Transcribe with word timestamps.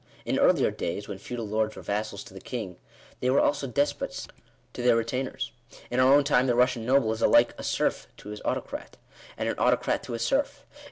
In 0.25 0.39
earlier 0.39 0.71
days, 0.71 1.07
when 1.07 1.19
feudal 1.19 1.47
lords 1.47 1.75
were 1.75 1.83
vassals 1.83 2.23
to 2.23 2.33
the 2.33 2.41
king, 2.41 2.77
they 3.19 3.29
were 3.29 3.39
also 3.39 3.67
despots 3.67 4.27
to 4.73 4.81
their 4.81 4.95
retainers. 4.95 5.51
In 5.91 5.99
our 5.99 6.11
own 6.11 6.23
time, 6.23 6.47
the 6.47 6.55
Russian 6.55 6.87
noble 6.87 7.11
is 7.13 7.21
alike 7.21 7.53
a 7.59 7.63
serf 7.63 8.07
to 8.17 8.29
his 8.29 8.41
autocrat, 8.43 8.97
and 9.37 9.47
an 9.47 9.59
autocrat 9.59 10.01
to 10.05 10.13
his 10.13 10.23
serf. 10.23 10.65